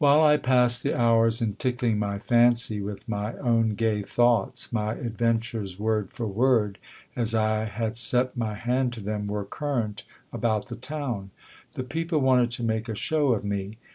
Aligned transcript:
While 0.01 0.23
I 0.23 0.37
passed 0.37 0.81
the 0.81 0.99
hours 0.99 1.43
in 1.43 1.57
tickling 1.57 1.99
my 1.99 2.17
fancy 2.17 2.81
with 2.81 3.07
my 3.07 3.35
own 3.37 3.75
gay 3.75 4.01
thoughts, 4.01 4.73
my 4.73 4.95
adventures, 4.95 5.77
word 5.77 6.11
for 6.11 6.25
word, 6.25 6.79
as 7.15 7.35
I 7.35 7.65
had 7.65 7.97
set 7.97 8.35
my 8.35 8.55
hand 8.55 8.93
to 8.93 8.99
them, 9.03 9.27
were 9.27 9.45
current 9.45 10.01
about 10.33 10.69
the 10.69 10.75
town. 10.75 11.29
The 11.73 11.83
people 11.83 12.17
wanted 12.17 12.49
to 12.53 12.63
make 12.63 12.89
a 12.89 12.95
show 12.95 13.33
of 13.33 13.45
me 13.45 13.77